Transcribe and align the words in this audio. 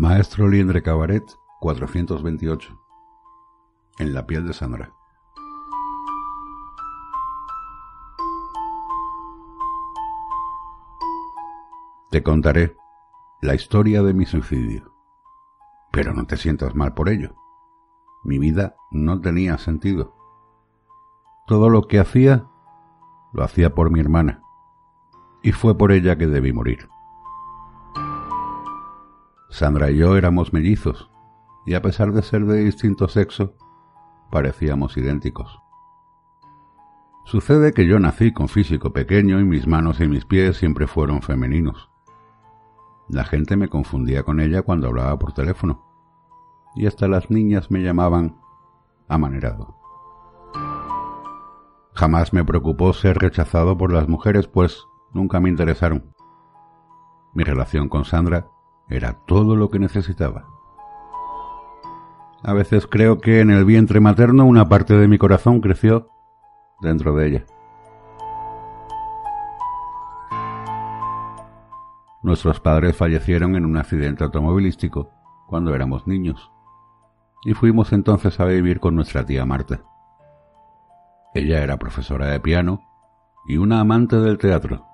Maestro 0.00 0.46
Liendre 0.46 0.80
Cabaret 0.80 1.24
428 1.58 2.80
En 3.98 4.14
la 4.14 4.28
piel 4.28 4.46
de 4.46 4.52
Sandra 4.52 4.92
Te 12.12 12.22
contaré 12.22 12.76
la 13.42 13.56
historia 13.56 14.04
de 14.04 14.14
mi 14.14 14.24
suicidio. 14.24 14.94
Pero 15.90 16.14
no 16.14 16.28
te 16.28 16.36
sientas 16.36 16.76
mal 16.76 16.94
por 16.94 17.08
ello. 17.08 17.34
Mi 18.22 18.38
vida 18.38 18.76
no 18.92 19.20
tenía 19.20 19.58
sentido. 19.58 20.14
Todo 21.48 21.70
lo 21.70 21.88
que 21.88 21.98
hacía, 21.98 22.46
lo 23.32 23.42
hacía 23.42 23.74
por 23.74 23.90
mi 23.90 23.98
hermana. 23.98 24.44
Y 25.42 25.50
fue 25.50 25.76
por 25.76 25.90
ella 25.90 26.16
que 26.16 26.28
debí 26.28 26.52
morir. 26.52 26.88
Sandra 29.50 29.90
y 29.90 29.96
yo 29.96 30.16
éramos 30.16 30.52
mellizos, 30.52 31.10
y 31.64 31.74
a 31.74 31.80
pesar 31.80 32.12
de 32.12 32.22
ser 32.22 32.44
de 32.44 32.64
distinto 32.64 33.08
sexo, 33.08 33.54
parecíamos 34.30 34.96
idénticos. 34.96 35.58
Sucede 37.24 37.72
que 37.72 37.86
yo 37.86 37.98
nací 37.98 38.32
con 38.32 38.48
físico 38.48 38.92
pequeño 38.92 39.40
y 39.40 39.44
mis 39.44 39.66
manos 39.66 40.00
y 40.00 40.08
mis 40.08 40.26
pies 40.26 40.58
siempre 40.58 40.86
fueron 40.86 41.22
femeninos. 41.22 41.90
La 43.08 43.24
gente 43.24 43.56
me 43.56 43.68
confundía 43.68 44.22
con 44.22 44.38
ella 44.40 44.62
cuando 44.62 44.88
hablaba 44.88 45.18
por 45.18 45.32
teléfono, 45.32 45.82
y 46.74 46.86
hasta 46.86 47.08
las 47.08 47.30
niñas 47.30 47.70
me 47.70 47.82
llamaban 47.82 48.36
amanerado. 49.08 49.76
Jamás 51.94 52.34
me 52.34 52.44
preocupó 52.44 52.92
ser 52.92 53.18
rechazado 53.18 53.76
por 53.78 53.92
las 53.92 54.08
mujeres, 54.08 54.46
pues 54.46 54.86
nunca 55.12 55.40
me 55.40 55.48
interesaron. 55.48 56.14
Mi 57.32 57.44
relación 57.44 57.88
con 57.88 58.04
Sandra 58.04 58.50
era 58.88 59.12
todo 59.26 59.56
lo 59.56 59.70
que 59.70 59.78
necesitaba. 59.78 60.46
A 62.42 62.52
veces 62.52 62.86
creo 62.86 63.18
que 63.18 63.40
en 63.40 63.50
el 63.50 63.64
vientre 63.64 64.00
materno 64.00 64.44
una 64.44 64.68
parte 64.68 64.94
de 64.94 65.08
mi 65.08 65.18
corazón 65.18 65.60
creció 65.60 66.08
dentro 66.80 67.14
de 67.14 67.26
ella. 67.26 67.46
Nuestros 72.22 72.60
padres 72.60 72.96
fallecieron 72.96 73.56
en 73.56 73.64
un 73.64 73.76
accidente 73.76 74.24
automovilístico 74.24 75.10
cuando 75.46 75.74
éramos 75.74 76.06
niños 76.06 76.50
y 77.44 77.54
fuimos 77.54 77.92
entonces 77.92 78.38
a 78.40 78.44
vivir 78.44 78.80
con 78.80 78.94
nuestra 78.94 79.24
tía 79.24 79.44
Marta. 79.44 79.82
Ella 81.34 81.62
era 81.62 81.76
profesora 81.76 82.26
de 82.26 82.40
piano 82.40 82.82
y 83.46 83.56
una 83.56 83.80
amante 83.80 84.16
del 84.16 84.38
teatro 84.38 84.84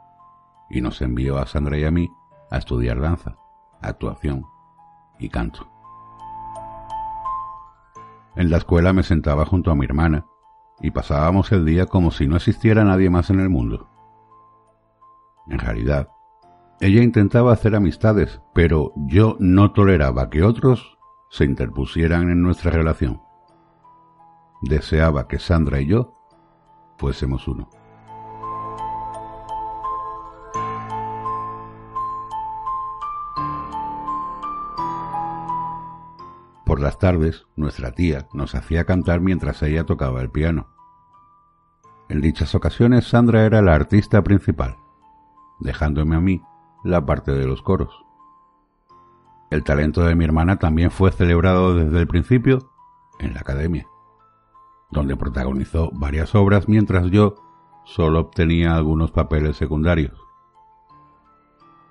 y 0.70 0.80
nos 0.80 1.00
envió 1.02 1.38
a 1.38 1.46
Sandra 1.46 1.78
y 1.78 1.84
a 1.84 1.90
mí 1.90 2.10
a 2.50 2.58
estudiar 2.58 3.00
danza 3.00 3.36
actuación 3.88 4.46
y 5.18 5.28
canto. 5.28 5.68
En 8.36 8.50
la 8.50 8.56
escuela 8.56 8.92
me 8.92 9.02
sentaba 9.02 9.46
junto 9.46 9.70
a 9.70 9.74
mi 9.74 9.84
hermana 9.84 10.26
y 10.80 10.90
pasábamos 10.90 11.52
el 11.52 11.64
día 11.64 11.86
como 11.86 12.10
si 12.10 12.26
no 12.26 12.36
existiera 12.36 12.84
nadie 12.84 13.10
más 13.10 13.30
en 13.30 13.40
el 13.40 13.48
mundo. 13.48 13.88
En 15.46 15.58
realidad, 15.58 16.08
ella 16.80 17.02
intentaba 17.02 17.52
hacer 17.52 17.76
amistades, 17.76 18.40
pero 18.52 18.92
yo 18.96 19.36
no 19.38 19.72
toleraba 19.72 20.30
que 20.30 20.42
otros 20.42 20.98
se 21.30 21.44
interpusieran 21.44 22.30
en 22.30 22.42
nuestra 22.42 22.70
relación. 22.70 23.22
Deseaba 24.62 25.28
que 25.28 25.38
Sandra 25.38 25.80
y 25.80 25.86
yo 25.86 26.14
fuésemos 26.96 27.46
uno. 27.46 27.68
Por 36.74 36.80
las 36.80 36.98
tardes, 36.98 37.46
nuestra 37.54 37.92
tía 37.92 38.26
nos 38.32 38.56
hacía 38.56 38.84
cantar 38.84 39.20
mientras 39.20 39.62
ella 39.62 39.84
tocaba 39.84 40.20
el 40.22 40.28
piano. 40.28 40.66
En 42.08 42.20
dichas 42.20 42.56
ocasiones, 42.56 43.06
Sandra 43.06 43.44
era 43.44 43.62
la 43.62 43.76
artista 43.76 44.24
principal, 44.24 44.74
dejándome 45.60 46.16
a 46.16 46.20
mí 46.20 46.42
la 46.82 47.06
parte 47.06 47.30
de 47.30 47.46
los 47.46 47.62
coros. 47.62 48.04
El 49.52 49.62
talento 49.62 50.02
de 50.02 50.16
mi 50.16 50.24
hermana 50.24 50.58
también 50.58 50.90
fue 50.90 51.12
celebrado 51.12 51.76
desde 51.76 52.00
el 52.00 52.08
principio 52.08 52.72
en 53.20 53.34
la 53.34 53.42
academia, 53.42 53.86
donde 54.90 55.14
protagonizó 55.14 55.92
varias 55.92 56.34
obras 56.34 56.66
mientras 56.66 57.08
yo 57.08 57.36
solo 57.84 58.18
obtenía 58.18 58.74
algunos 58.74 59.12
papeles 59.12 59.56
secundarios. 59.56 60.18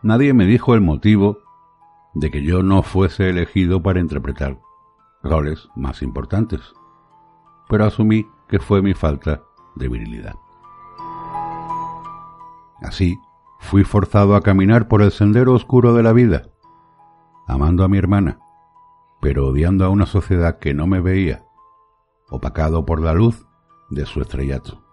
Nadie 0.02 0.34
me 0.34 0.46
dijo 0.46 0.76
el 0.76 0.82
motivo 0.82 1.38
de 2.16 2.30
que 2.30 2.44
yo 2.44 2.64
no 2.64 2.84
fuese 2.84 3.30
elegido 3.30 3.82
para 3.82 4.02
interpretar 4.02 4.60
roles 5.24 5.70
más 5.76 6.02
importantes, 6.02 6.62
pero 7.70 7.86
asumí 7.86 8.28
que 8.48 8.60
fue 8.60 8.82
mi 8.82 8.94
falta 8.94 9.42
de 9.76 9.88
virilidad. 9.90 10.36
Así, 12.82 13.18
fui 13.60 13.84
forzado 13.84 14.36
a 14.36 14.42
caminar 14.42 14.88
por 14.88 15.02
el 15.02 15.12
sendero 15.12 15.54
oscuro 15.54 15.94
de 15.94 16.04
la 16.04 16.14
vida, 16.14 16.50
amando 17.48 17.84
a 17.84 17.88
mi 17.88 17.98
hermana, 17.98 18.40
pero 19.22 19.48
odiando 19.48 19.86
a 19.86 19.90
una 19.90 20.06
sociedad 20.06 20.60
que 20.60 20.74
no 20.74 20.86
me 20.86 21.00
veía, 21.00 21.46
opacado 22.30 22.86
por 22.86 23.02
la 23.02 23.14
luz 23.14 23.48
de 23.90 24.06
su 24.06 24.22
estrellato. 24.22 24.84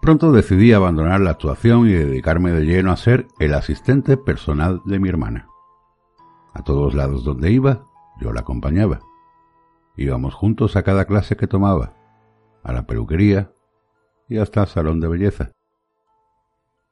Pronto 0.00 0.32
decidí 0.32 0.72
abandonar 0.72 1.20
la 1.20 1.30
actuación 1.30 1.86
y 1.86 1.92
dedicarme 1.92 2.52
de 2.52 2.64
lleno 2.64 2.92
a 2.92 2.96
ser 2.96 3.28
el 3.38 3.54
asistente 3.54 4.16
personal 4.16 4.82
de 4.84 4.98
mi 4.98 5.08
hermana. 5.08 5.48
A 6.54 6.62
todos 6.62 6.94
lados 6.94 7.24
donde 7.24 7.50
iba, 7.50 7.86
yo 8.20 8.32
la 8.32 8.40
acompañaba. 8.40 9.00
Íbamos 9.96 10.34
juntos 10.34 10.76
a 10.76 10.84
cada 10.84 11.04
clase 11.04 11.36
que 11.36 11.48
tomaba, 11.48 11.94
a 12.62 12.72
la 12.72 12.86
peluquería 12.86 13.52
y 14.28 14.38
hasta 14.38 14.62
al 14.62 14.68
salón 14.68 15.00
de 15.00 15.08
belleza. 15.08 15.50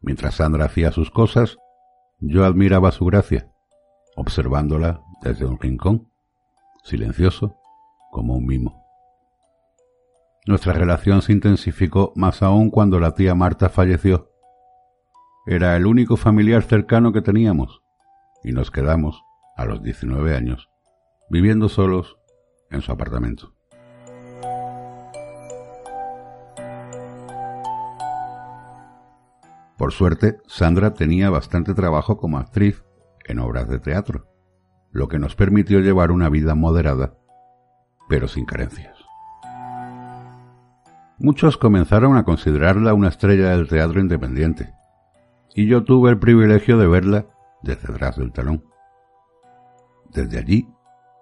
Mientras 0.00 0.34
Sandra 0.34 0.65
hacía 0.65 0.91
sus 0.91 1.11
cosas, 1.11 1.59
yo 2.19 2.45
admiraba 2.45 2.91
su 2.91 3.05
gracia, 3.05 3.53
observándola 4.17 5.00
desde 5.23 5.47
un 5.47 5.59
rincón, 5.59 6.09
silencioso 6.83 7.56
como 8.11 8.34
un 8.34 8.47
mimo. 8.47 8.83
Nuestra 10.44 10.73
relación 10.73 11.23
se 11.23 11.33
intensificó 11.33 12.12
más 12.17 12.43
aún 12.43 12.71
cuando 12.71 12.99
la 12.99 13.15
tía 13.15 13.37
Marta 13.37 13.69
falleció. 13.69 14.29
Era 15.47 15.77
el 15.77 15.87
único 15.87 16.17
familiar 16.17 16.65
cercano 16.65 17.12
que 17.12 17.23
teníamos, 17.23 17.81
y 18.43 18.50
nos 18.50 18.73
quedamos 18.73 19.23
a 19.62 19.67
los 19.67 19.83
19 19.83 20.34
años, 20.34 20.69
viviendo 21.31 21.69
solos 21.69 22.19
en 22.71 22.83
su 22.83 22.91
apartamento. 22.91 23.55
Por 29.78 29.93
suerte, 29.93 30.39
Sandra 30.47 30.95
tenía 30.95 31.31
bastante 31.31 31.75
trabajo 31.75 32.17
como 32.17 32.39
actriz 32.39 32.84
en 33.25 33.39
obras 33.39 33.69
de 33.69 33.78
teatro, 33.78 34.27
lo 34.91 35.09
que 35.09 35.19
nos 35.19 35.34
permitió 35.37 35.81
llevar 35.81 36.11
una 36.11 36.29
vida 36.29 36.55
moderada, 36.55 37.15
pero 38.09 38.29
sin 38.29 38.44
carencias. 38.44 38.97
Muchos 41.19 41.56
comenzaron 41.56 42.17
a 42.17 42.25
considerarla 42.25 42.94
una 42.94 43.09
estrella 43.09 43.50
del 43.50 43.69
teatro 43.69 44.00
independiente, 44.00 44.75
y 45.55 45.67
yo 45.67 45.84
tuve 45.84 46.11
el 46.11 46.19
privilegio 46.19 46.79
de 46.79 46.89
verla 46.89 47.27
desde 47.62 47.93
detrás 47.93 48.17
del 48.17 48.33
talón. 48.33 48.72
Desde 50.12 50.39
allí 50.39 50.69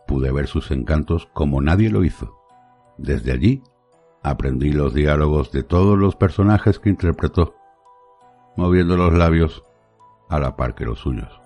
pude 0.07 0.33
ver 0.33 0.49
sus 0.49 0.71
encantos 0.71 1.29
como 1.33 1.61
nadie 1.61 1.91
lo 1.91 2.05
hizo. 2.05 2.37
Desde 2.99 3.33
allí 3.33 3.63
aprendí 4.23 4.73
los 4.73 4.93
diálogos 4.95 5.53
de 5.53 5.63
todos 5.63 5.97
los 5.97 6.17
personajes 6.17 6.79
que 6.79 6.91
interpretó, 6.91 7.55
moviendo 8.57 8.97
los 8.97 9.13
labios 9.15 9.65
a 10.29 10.41
la 10.41 10.57
par 10.57 10.75
que 10.75 10.85
los 10.85 10.99
suyos. 10.99 11.41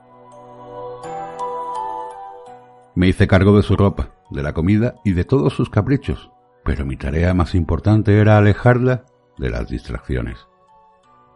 Me 2.94 3.08
hice 3.08 3.26
cargo 3.26 3.56
de 3.56 3.62
su 3.62 3.76
ropa, 3.76 4.14
de 4.31 4.43
la 4.43 4.52
comida 4.52 4.94
y 5.05 5.12
de 5.12 5.25
todos 5.25 5.52
sus 5.52 5.69
caprichos, 5.69 6.31
pero 6.64 6.87
mi 6.87 6.96
tarea 6.96 7.35
más 7.35 7.55
importante 7.55 8.19
era 8.19 8.38
alejarla 8.38 9.05
de 9.37 9.50
las 9.50 9.69
distracciones, 9.69 10.46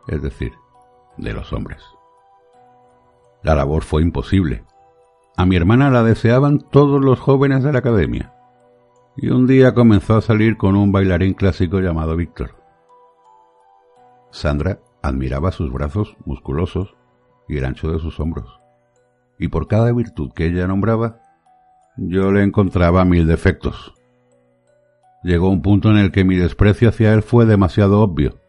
es 0.07 0.23
decir, 0.23 0.55
de 1.17 1.33
los 1.35 1.53
hombres. 1.53 1.83
La 3.43 3.55
labor 3.55 3.83
fue 3.83 4.03
imposible, 4.03 4.65
a 5.39 5.47
mi 5.47 5.55
hermana 5.55 5.89
la 5.89 6.03
deseaban 6.03 6.59
todos 6.59 7.01
los 7.01 7.21
jóvenes 7.21 7.63
de 7.63 7.73
la 7.73 7.79
academia, 7.79 8.35
y 9.17 9.29
un 9.29 9.47
día 9.47 9.73
comenzó 9.73 10.17
a 10.17 10.21
salir 10.21 10.57
con 10.57 10.75
un 10.75 10.91
bailarín 10.91 11.35
clásico 11.35 11.79
llamado 11.79 12.17
Víctor. 12.17 12.57
Sandra 14.33 14.81
admiraba 15.01 15.53
sus 15.53 15.73
brazos 15.73 16.17
musculosos 16.25 16.97
y 17.49 17.57
el 17.57 17.67
ancho 17.67 17.93
de 17.93 18.01
sus 18.01 18.19
hombros, 18.19 18.59
y 19.39 19.47
por 19.47 19.69
cada 19.69 19.93
virtud 19.93 20.33
que 20.33 20.47
ella 20.47 20.67
nombraba, 20.67 21.21
yo 21.97 22.33
le 22.33 22.43
encontraba 22.43 23.05
mil 23.05 23.29
defectos. 23.29 23.95
Llegó 25.23 25.51
un 25.51 25.63
punto 25.63 25.89
en 25.89 25.99
el 25.99 26.11
que 26.11 26.25
mi 26.25 26.35
desprecio 26.35 26.89
hacia 26.89 27.15
él 27.15 27.23
fue 27.23 27.47
demasiado 27.47 28.01
obvio, 28.01 28.41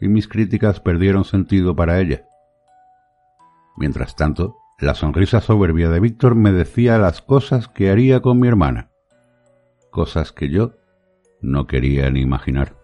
y 0.00 0.08
mis 0.08 0.26
críticas 0.26 0.80
perdieron 0.80 1.24
sentido 1.26 1.76
para 1.76 2.00
ella. 2.00 2.24
Mientras 3.76 4.16
tanto, 4.16 4.56
La 4.80 4.94
sonrisa 4.94 5.40
soberbia 5.40 5.88
de 5.88 6.00
Víctor 6.00 6.34
me 6.34 6.50
decía 6.50 6.98
las 6.98 7.22
cosas 7.22 7.68
que 7.68 7.90
haría 7.90 8.20
con 8.20 8.40
mi 8.40 8.48
hermana, 8.48 8.90
cosas 9.92 10.32
que 10.32 10.50
yo 10.50 10.72
no 11.40 11.68
quería 11.68 12.10
ni 12.10 12.20
imaginar. 12.20 12.76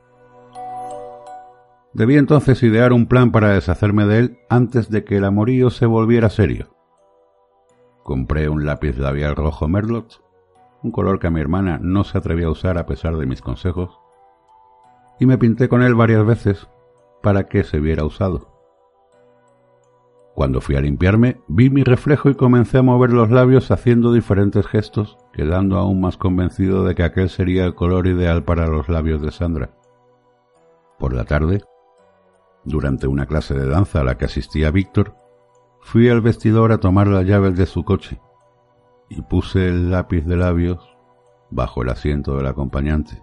Debí 1.92 2.16
entonces 2.16 2.62
idear 2.62 2.92
un 2.92 3.06
plan 3.06 3.32
para 3.32 3.50
deshacerme 3.50 4.06
de 4.06 4.18
él 4.20 4.38
antes 4.48 4.88
de 4.88 5.02
que 5.02 5.16
el 5.16 5.24
amorío 5.24 5.70
se 5.70 5.84
volviera 5.86 6.30
serio. 6.30 6.76
Compré 8.04 8.48
un 8.48 8.64
lápiz 8.64 8.96
labial 8.96 9.34
rojo 9.34 9.66
Merlot, 9.66 10.22
un 10.84 10.92
color 10.92 11.18
que 11.18 11.30
mi 11.30 11.40
hermana 11.40 11.80
no 11.82 12.04
se 12.04 12.16
atrevía 12.16 12.46
a 12.46 12.50
usar 12.50 12.78
a 12.78 12.86
pesar 12.86 13.16
de 13.16 13.26
mis 13.26 13.42
consejos, 13.42 13.98
y 15.18 15.26
me 15.26 15.38
pinté 15.38 15.68
con 15.68 15.82
él 15.82 15.96
varias 15.96 16.24
veces 16.24 16.68
para 17.20 17.48
que 17.48 17.64
se 17.64 17.80
viera 17.80 18.04
usado. 18.04 18.49
Cuando 20.40 20.62
fui 20.62 20.74
a 20.74 20.80
limpiarme, 20.80 21.42
vi 21.48 21.68
mi 21.68 21.84
reflejo 21.84 22.30
y 22.30 22.34
comencé 22.34 22.78
a 22.78 22.82
mover 22.82 23.12
los 23.12 23.30
labios 23.30 23.70
haciendo 23.70 24.10
diferentes 24.10 24.66
gestos, 24.66 25.18
quedando 25.34 25.76
aún 25.76 26.00
más 26.00 26.16
convencido 26.16 26.82
de 26.82 26.94
que 26.94 27.02
aquel 27.02 27.28
sería 27.28 27.66
el 27.66 27.74
color 27.74 28.06
ideal 28.06 28.42
para 28.42 28.66
los 28.66 28.88
labios 28.88 29.20
de 29.20 29.32
Sandra. 29.32 29.76
Por 30.98 31.12
la 31.12 31.26
tarde, 31.26 31.62
durante 32.64 33.06
una 33.06 33.26
clase 33.26 33.52
de 33.52 33.66
danza 33.66 34.00
a 34.00 34.04
la 34.04 34.16
que 34.16 34.24
asistía 34.24 34.70
Víctor, 34.70 35.14
fui 35.82 36.08
al 36.08 36.22
vestidor 36.22 36.72
a 36.72 36.78
tomar 36.78 37.06
las 37.06 37.26
llaves 37.26 37.54
de 37.54 37.66
su 37.66 37.84
coche 37.84 38.18
y 39.10 39.20
puse 39.20 39.68
el 39.68 39.90
lápiz 39.90 40.22
de 40.22 40.38
labios 40.38 40.80
bajo 41.50 41.82
el 41.82 41.90
asiento 41.90 42.34
del 42.38 42.46
acompañante. 42.46 43.22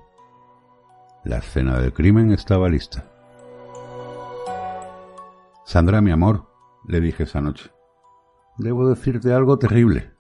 La 1.24 1.40
escena 1.40 1.80
del 1.80 1.94
crimen 1.94 2.32
estaba 2.32 2.70
lista. 2.70 3.06
Sandra, 5.66 6.00
mi 6.00 6.12
amor, 6.12 6.57
le 6.86 7.00
dije 7.02 7.24
esa 7.24 7.42
noche, 7.42 7.72
debo 8.58 8.90
decirte 8.90 9.34
algo 9.34 9.58
terrible. 9.58 10.14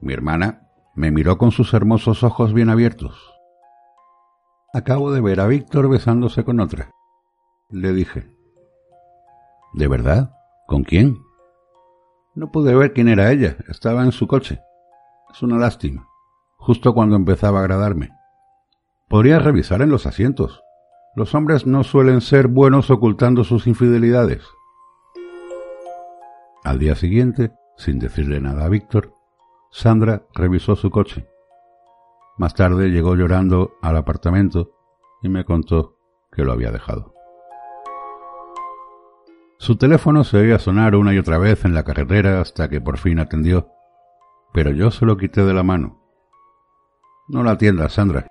Mi 0.00 0.12
hermana 0.12 0.68
me 0.94 1.10
miró 1.10 1.38
con 1.38 1.50
sus 1.50 1.74
hermosos 1.74 2.22
ojos 2.22 2.52
bien 2.52 2.70
abiertos. 2.70 3.34
Acabo 4.72 5.12
de 5.12 5.20
ver 5.20 5.40
a 5.40 5.46
Víctor 5.46 5.88
besándose 5.88 6.44
con 6.44 6.60
otra. 6.60 6.90
Le 7.70 7.92
dije. 7.92 8.30
¿De 9.74 9.88
verdad? 9.88 10.34
¿Con 10.66 10.84
quién? 10.84 11.18
No 12.34 12.50
pude 12.52 12.74
ver 12.74 12.92
quién 12.92 13.08
era 13.08 13.32
ella. 13.32 13.56
Estaba 13.68 14.04
en 14.04 14.12
su 14.12 14.26
coche. 14.26 14.60
Es 15.32 15.42
una 15.42 15.58
lástima. 15.58 16.08
Justo 16.58 16.94
cuando 16.94 17.16
empezaba 17.16 17.58
a 17.58 17.62
agradarme. 17.62 18.10
Podría 19.08 19.38
revisar 19.38 19.82
en 19.82 19.90
los 19.90 20.06
asientos. 20.06 20.62
Los 21.14 21.34
hombres 21.34 21.66
no 21.66 21.84
suelen 21.84 22.20
ser 22.20 22.48
buenos 22.48 22.90
ocultando 22.90 23.44
sus 23.44 23.66
infidelidades. 23.66 24.44
Al 26.66 26.80
día 26.80 26.96
siguiente, 26.96 27.52
sin 27.76 28.00
decirle 28.00 28.40
nada 28.40 28.64
a 28.64 28.68
Víctor, 28.68 29.14
Sandra 29.70 30.26
revisó 30.34 30.74
su 30.74 30.90
coche. 30.90 31.28
Más 32.38 32.54
tarde 32.54 32.88
llegó 32.88 33.14
llorando 33.14 33.76
al 33.82 33.96
apartamento 33.96 34.72
y 35.22 35.28
me 35.28 35.44
contó 35.44 35.96
que 36.32 36.42
lo 36.42 36.50
había 36.50 36.72
dejado. 36.72 37.14
Su 39.58 39.76
teléfono 39.76 40.24
se 40.24 40.38
oía 40.38 40.58
sonar 40.58 40.96
una 40.96 41.14
y 41.14 41.18
otra 41.18 41.38
vez 41.38 41.64
en 41.64 41.72
la 41.72 41.84
carretera 41.84 42.40
hasta 42.40 42.68
que 42.68 42.80
por 42.80 42.98
fin 42.98 43.20
atendió, 43.20 43.68
pero 44.52 44.72
yo 44.72 44.90
se 44.90 45.06
lo 45.06 45.16
quité 45.16 45.44
de 45.44 45.54
la 45.54 45.62
mano. 45.62 46.02
No 47.28 47.44
la 47.44 47.52
atiendas, 47.52 47.92
Sandra, 47.92 48.26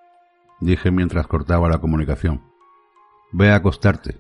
dije 0.60 0.92
mientras 0.92 1.26
cortaba 1.28 1.70
la 1.70 1.80
comunicación. 1.80 2.44
Ve 3.32 3.52
a 3.52 3.56
acostarte. 3.56 4.20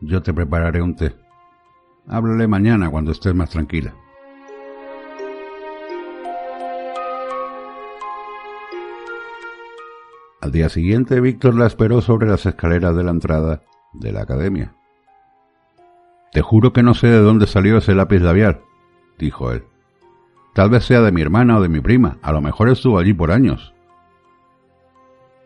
Yo 0.00 0.22
te 0.22 0.32
prepararé 0.32 0.80
un 0.80 0.96
té. 0.96 1.21
Háblale 2.08 2.48
mañana 2.48 2.90
cuando 2.90 3.12
estés 3.12 3.34
más 3.34 3.50
tranquila. 3.50 3.94
Al 10.40 10.50
día 10.50 10.68
siguiente, 10.68 11.20
Víctor 11.20 11.54
la 11.54 11.66
esperó 11.66 12.00
sobre 12.00 12.26
las 12.26 12.44
escaleras 12.46 12.96
de 12.96 13.04
la 13.04 13.12
entrada 13.12 13.62
de 13.92 14.10
la 14.12 14.22
academia. 14.22 14.74
Te 16.32 16.42
juro 16.42 16.72
que 16.72 16.82
no 16.82 16.94
sé 16.94 17.06
de 17.06 17.20
dónde 17.20 17.46
salió 17.46 17.78
ese 17.78 17.94
lápiz 17.94 18.20
labial, 18.20 18.60
dijo 19.18 19.52
él. 19.52 19.64
Tal 20.54 20.70
vez 20.70 20.84
sea 20.84 21.00
de 21.00 21.12
mi 21.12 21.22
hermana 21.22 21.58
o 21.58 21.62
de 21.62 21.68
mi 21.68 21.80
prima, 21.80 22.18
a 22.22 22.32
lo 22.32 22.40
mejor 22.40 22.68
estuvo 22.68 22.98
allí 22.98 23.14
por 23.14 23.30
años. 23.30 23.72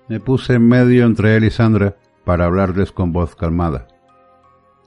Me 0.08 0.20
puse 0.20 0.54
en 0.54 0.66
medio 0.66 1.04
entre 1.04 1.36
él 1.36 1.44
y 1.44 1.50
Sandra 1.50 1.96
para 2.24 2.46
hablarles 2.46 2.90
con 2.90 3.12
voz 3.12 3.36
calmada. 3.36 3.88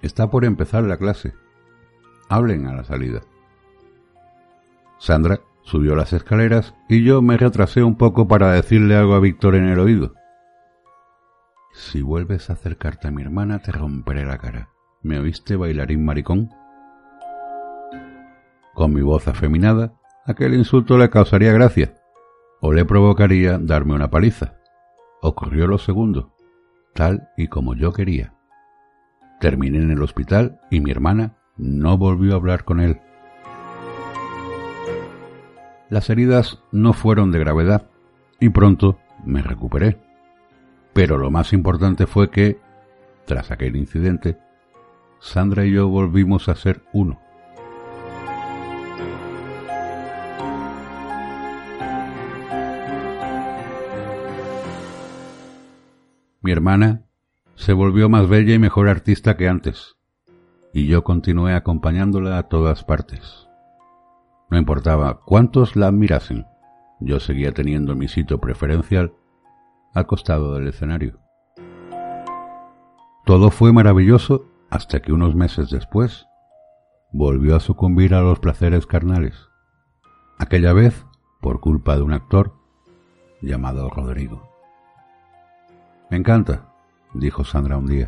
Está 0.02 0.32
por 0.32 0.44
empezar 0.44 0.84
la 0.86 0.98
clase. 0.98 1.34
Hablen 2.30 2.68
a 2.68 2.74
la 2.74 2.84
salida. 2.84 3.22
Sandra 5.00 5.40
subió 5.64 5.96
las 5.96 6.14
escaleras 6.14 6.76
y 6.88 7.04
yo 7.04 7.22
me 7.22 7.38
retrasé 7.38 7.84
un 7.84 7.96
poco 7.96 8.28
para 8.28 8.52
decirle 8.52 8.96
algo 8.96 9.16
a 9.16 9.20
Víctor 9.20 9.56
en 9.56 9.68
el 9.68 9.80
oído. 9.80 10.14
Si 11.74 12.02
vuelves 12.02 12.50
a 12.50 12.54
acercarte 12.54 13.08
a 13.08 13.12
mi 13.12 13.24
hermana 13.24 13.60
te 13.60 13.72
romperé 13.72 14.26
la 14.26 14.38
cara. 14.38 14.70
¿Me 15.02 15.20
oíste, 15.20 15.56
bailarín 15.56 16.06
maricón? 16.06 16.50
Con 18.74 18.94
mi 18.94 19.02
voz 19.02 19.28
afeminada, 19.28 19.94
aquel 20.26 20.54
insulto 20.54 20.98
le 20.98 21.10
causaría 21.10 21.52
gracia, 21.52 21.96
o 22.62 22.74
le 22.74 22.86
provocaría 22.86 23.58
darme 23.58 23.94
una 23.94 24.10
paliza. 24.10 24.56
Ocurrió 25.22 25.68
lo 25.68 25.78
segundo, 25.78 26.34
tal 26.94 27.30
y 27.38 27.48
como 27.48 27.76
yo 27.76 27.94
quería. 27.94 28.34
Terminé 29.40 29.80
en 29.80 29.92
el 29.92 30.04
hospital 30.04 30.60
y 30.70 30.82
mi 30.82 30.92
hermana 30.92 31.39
no 31.60 31.98
volvió 31.98 32.34
a 32.34 32.38
hablar 32.38 32.64
con 32.64 32.80
él. 32.80 33.00
Las 35.90 36.10
heridas 36.10 36.64
no 36.72 36.94
fueron 36.94 37.32
de 37.32 37.40
gravedad 37.40 37.90
y 38.40 38.50
pronto 38.50 38.98
me 39.26 39.42
recuperé. 39.42 39.98
Pero 40.94 41.18
lo 41.18 41.30
más 41.30 41.52
importante 41.54 42.08
fue 42.08 42.30
que, 42.30 42.60
tras 43.26 43.52
aquel 43.52 43.76
incidente, 43.76 44.38
Sandra 45.20 45.66
y 45.66 45.72
yo 45.74 45.90
volvimos 45.90 46.48
a 46.48 46.56
ser 46.56 46.82
uno. 46.94 47.20
Mi 56.42 56.52
hermana 56.54 57.04
se 57.56 57.74
volvió 57.74 58.08
más 58.08 58.30
bella 58.30 58.54
y 58.54 58.60
mejor 58.60 58.88
artista 58.88 59.36
que 59.36 59.50
antes, 59.50 59.99
y 60.74 60.88
yo 60.88 61.04
continué 61.04 61.54
acompañándola 61.56 62.38
a 62.38 62.44
todas 62.44 62.84
partes. 62.84 63.48
No 64.50 64.58
importaba 64.58 65.22
cuántos 65.26 65.76
la 65.76 65.88
admirasen, 65.88 66.46
yo 67.00 67.20
seguía 67.20 67.54
teniendo 67.54 67.96
mi 67.96 68.08
sitio 68.08 68.40
preferencial 68.40 69.14
al 69.94 70.06
costado 70.06 70.54
del 70.56 70.68
escenario. 70.68 71.20
Todo 73.26 73.52
fue 73.52 73.72
maravilloso 73.74 74.46
hasta 74.70 75.02
que 75.02 75.14
unos 75.14 75.36
meses 75.36 75.70
después 75.70 76.28
volvió 77.12 77.56
a 77.56 77.60
sucumbir 77.60 78.14
a 78.14 78.22
los 78.22 78.40
placeres 78.40 78.86
carnales, 78.86 79.50
aquella 80.38 80.74
vez 80.74 81.06
por 81.42 81.60
culpa 81.60 81.96
de 81.96 82.04
un 82.04 82.14
actor 82.14 82.54
llamado 83.42 83.90
Rodrigo. 83.90 84.50
Me 86.10 86.18
encanta, 86.18 86.74
dijo 87.14 87.44
Sandra 87.44 87.78
un 87.78 87.88
día. 87.88 88.08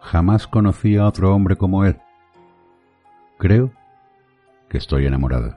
Jamás 0.00 0.46
conocí 0.46 0.96
a 0.96 1.06
otro 1.06 1.34
hombre 1.34 1.56
como 1.56 1.84
él. 1.84 1.98
Creo 3.38 3.70
que 4.68 4.78
estoy 4.78 5.06
enamorada. 5.06 5.56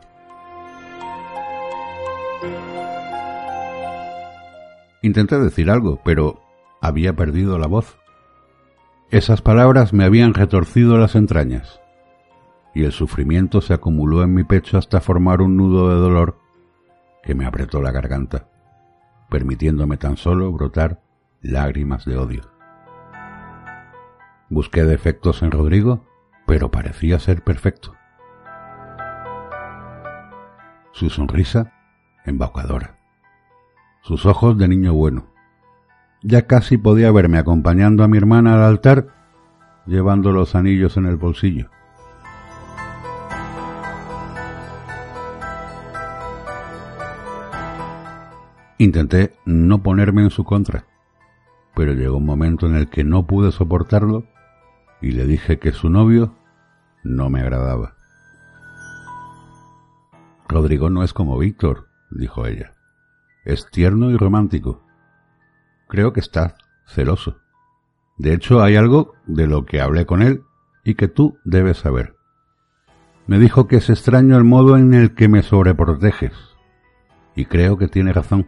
Intenté 5.02 5.38
decir 5.38 5.70
algo, 5.70 6.00
pero 6.04 6.42
había 6.82 7.14
perdido 7.14 7.60
la 7.60 7.68
voz. 7.68 7.98
Esas 9.12 9.42
palabras 9.42 9.94
me 9.94 10.06
habían 10.06 10.34
retorcido 10.34 10.98
las 10.98 11.16
entrañas, 11.16 11.82
y 12.74 12.84
el 12.84 12.92
sufrimiento 12.92 13.62
se 13.62 13.74
acumuló 13.74 14.24
en 14.24 14.34
mi 14.34 14.44
pecho 14.44 14.78
hasta 14.78 15.02
formar 15.02 15.42
un 15.42 15.58
nudo 15.58 15.90
de 15.90 15.96
dolor 15.96 16.40
que 17.22 17.36
me 17.36 17.46
apretó 17.46 17.82
la 17.82 17.92
garganta, 17.92 18.48
permitiéndome 19.30 19.98
tan 19.98 20.18
solo 20.18 20.52
brotar 20.52 21.02
lágrimas 21.42 22.06
de 22.06 22.18
odio. 22.18 22.53
Busqué 24.54 24.84
defectos 24.84 25.42
en 25.42 25.50
Rodrigo, 25.50 26.06
pero 26.46 26.70
parecía 26.70 27.18
ser 27.18 27.44
perfecto. 27.44 27.96
Su 30.92 31.10
sonrisa, 31.10 31.74
embaucadora. 32.24 33.00
Sus 34.04 34.28
ojos 34.28 34.56
de 34.60 34.68
niño 34.68 34.94
bueno 34.94 35.34
ya 36.22 36.46
casi 36.46 36.78
podía 36.78 37.12
verme 37.12 37.40
acompañando 37.40 38.04
a 38.04 38.08
mi 38.08 38.18
hermana 38.20 38.54
al 38.54 38.62
altar, 38.62 39.08
llevando 39.88 40.32
los 40.32 40.54
anillos 40.54 40.98
en 40.98 41.08
el 41.08 41.18
bolsillo. 41.18 41.72
Intenté 48.78 49.34
no 49.46 49.82
ponerme 49.82 50.22
en 50.22 50.30
su 50.30 50.44
contra, 50.44 50.86
pero 51.74 51.94
llegó 51.94 52.18
un 52.18 52.26
momento 52.28 52.68
en 52.68 52.76
el 52.76 52.88
que 52.88 53.04
no 53.04 53.26
pude 53.26 53.52
soportarlo 53.52 54.26
y 55.04 55.12
le 55.12 55.26
dije 55.26 55.60
que 55.60 55.74
su 55.74 55.90
novio 55.90 56.34
no 57.04 57.30
me 57.30 57.42
agradaba. 57.42 57.94
Rodrigo 60.48 60.90
no 60.90 61.04
es 61.04 61.12
como 61.14 61.38
Víctor, 61.38 61.90
dijo 62.10 62.48
ella. 62.48 62.72
Es 63.44 63.70
tierno 63.70 64.12
y 64.12 64.16
romántico. 64.16 64.82
Creo 65.90 66.14
que 66.14 66.22
está 66.22 66.56
celoso. 66.88 67.38
De 68.18 68.34
hecho, 68.34 68.62
hay 68.62 68.78
algo 68.78 69.14
de 69.26 69.46
lo 69.46 69.66
que 69.66 69.82
hablé 69.82 70.06
con 70.06 70.22
él 70.22 70.44
y 70.86 70.96
que 70.96 71.10
tú 71.10 71.38
debes 71.44 71.80
saber. 71.80 72.16
Me 73.28 73.40
dijo 73.40 73.68
que 73.68 73.78
es 73.78 73.90
extraño 73.90 74.38
el 74.38 74.46
modo 74.46 74.78
en 74.78 74.94
el 74.94 75.16
que 75.16 75.28
me 75.28 75.44
sobreproteges. 75.44 76.34
Y 77.36 77.46
creo 77.46 77.78
que 77.78 77.90
tiene 77.90 78.14
razón. 78.14 78.48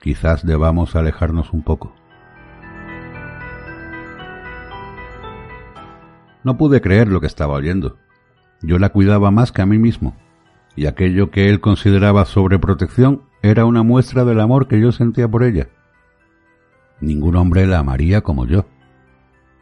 Quizás 0.00 0.46
debamos 0.46 0.94
alejarnos 0.94 1.52
un 1.52 1.64
poco. 1.64 1.92
No 6.44 6.56
pude 6.56 6.80
creer 6.80 7.08
lo 7.08 7.20
que 7.20 7.26
estaba 7.26 7.54
oyendo. 7.54 7.96
Yo 8.62 8.78
la 8.78 8.90
cuidaba 8.90 9.30
más 9.30 9.50
que 9.50 9.62
a 9.62 9.66
mí 9.66 9.78
mismo, 9.78 10.14
y 10.76 10.86
aquello 10.86 11.30
que 11.30 11.48
él 11.48 11.60
consideraba 11.60 12.24
sobreprotección 12.24 13.22
era 13.42 13.64
una 13.64 13.82
muestra 13.82 14.24
del 14.24 14.40
amor 14.40 14.68
que 14.68 14.80
yo 14.80 14.92
sentía 14.92 15.28
por 15.28 15.42
ella. 15.42 15.68
Ningún 17.00 17.36
hombre 17.36 17.66
la 17.66 17.80
amaría 17.80 18.20
como 18.20 18.46
yo. 18.46 18.66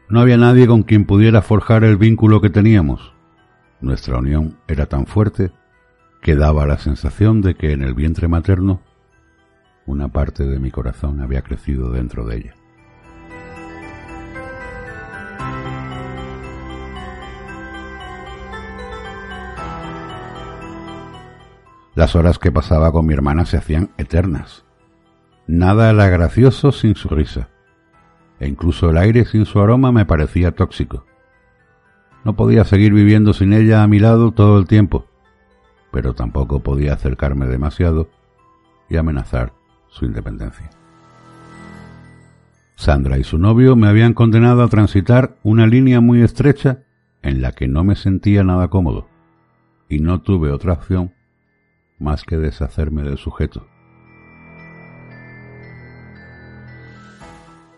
No 0.09 0.19
había 0.19 0.37
nadie 0.37 0.67
con 0.67 0.83
quien 0.83 1.05
pudiera 1.05 1.41
forjar 1.41 1.83
el 1.83 1.97
vínculo 1.97 2.41
que 2.41 2.49
teníamos. 2.49 3.13
Nuestra 3.81 4.19
unión 4.19 4.57
era 4.67 4.85
tan 4.85 5.05
fuerte 5.05 5.51
que 6.21 6.35
daba 6.35 6.65
la 6.65 6.77
sensación 6.77 7.41
de 7.41 7.55
que 7.55 7.73
en 7.73 7.81
el 7.81 7.93
vientre 7.93 8.27
materno 8.27 8.81
una 9.85 10.07
parte 10.07 10.45
de 10.45 10.59
mi 10.59 10.71
corazón 10.71 11.19
había 11.21 11.41
crecido 11.41 11.91
dentro 11.91 12.25
de 12.25 12.37
ella. 12.37 12.55
Las 21.95 22.15
horas 22.15 22.39
que 22.39 22.51
pasaba 22.51 22.91
con 22.91 23.05
mi 23.05 23.13
hermana 23.13 23.45
se 23.45 23.57
hacían 23.57 23.91
eternas. 23.97 24.65
Nada 25.45 25.91
era 25.91 26.09
gracioso 26.09 26.71
sin 26.71 26.95
su 26.95 27.09
risa, 27.09 27.49
e 28.39 28.47
incluso 28.47 28.89
el 28.89 28.97
aire 28.97 29.25
sin 29.25 29.45
su 29.45 29.59
aroma 29.59 29.91
me 29.91 30.05
parecía 30.05 30.51
tóxico. 30.51 31.05
No 32.23 32.35
podía 32.35 32.63
seguir 32.63 32.93
viviendo 32.93 33.33
sin 33.33 33.53
ella 33.53 33.83
a 33.83 33.87
mi 33.87 33.99
lado 33.99 34.31
todo 34.31 34.57
el 34.57 34.65
tiempo, 34.65 35.05
pero 35.91 36.15
tampoco 36.15 36.61
podía 36.61 36.93
acercarme 36.93 37.45
demasiado 37.45 38.09
y 38.89 38.97
amenazar 38.97 39.53
su 39.89 40.05
independencia. 40.05 40.71
Sandra 42.75 43.19
y 43.19 43.23
su 43.23 43.37
novio 43.37 43.75
me 43.75 43.87
habían 43.87 44.15
condenado 44.15 44.63
a 44.63 44.67
transitar 44.67 45.37
una 45.43 45.67
línea 45.67 46.01
muy 46.01 46.23
estrecha 46.23 46.83
en 47.21 47.41
la 47.41 47.51
que 47.51 47.67
no 47.67 47.83
me 47.83 47.95
sentía 47.95 48.43
nada 48.43 48.69
cómodo, 48.69 49.07
y 49.89 49.99
no 49.99 50.21
tuve 50.21 50.51
otra 50.51 50.73
opción 50.73 51.12
más 51.99 52.23
que 52.23 52.37
deshacerme 52.37 53.03
del 53.03 53.17
sujeto. 53.17 53.67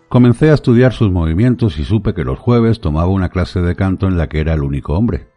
Comencé 0.10 0.50
a 0.50 0.54
estudiar 0.54 0.94
sus 0.94 1.12
movimientos 1.12 1.78
y 1.78 1.84
supe 1.84 2.14
que 2.14 2.24
los 2.24 2.40
jueves 2.40 2.80
tomaba 2.80 3.08
una 3.08 3.30
clase 3.30 3.62
de 3.62 3.76
canto 3.76 4.08
en 4.08 4.18
la 4.18 4.30
que 4.30 4.40
era 4.40 4.54
el 4.54 4.64
único 4.64 4.94
hombre. 4.94 5.28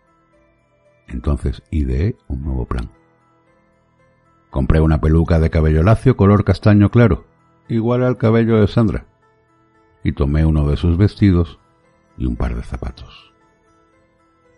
Entonces 1.09 1.63
ideé 1.71 2.17
un 2.29 2.45
nuevo 2.45 2.67
plan. 2.67 2.91
Compré 4.51 4.81
una 4.81 5.01
peluca 5.01 5.41
de 5.41 5.51
cabello 5.51 5.83
lacio 5.83 6.17
color 6.17 6.45
castaño 6.45 6.91
claro, 6.91 7.27
igual 7.69 8.05
al 8.05 8.19
cabello 8.19 8.61
de 8.61 8.69
Sandra, 8.69 9.07
y 10.05 10.13
tomé 10.13 10.47
uno 10.47 10.69
de 10.69 10.77
sus 10.77 10.97
vestidos 10.97 11.59
y 12.17 12.27
un 12.27 12.37
par 12.37 12.55
de 12.55 12.63
zapatos. 12.63 13.33